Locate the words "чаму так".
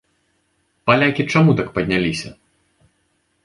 1.35-1.69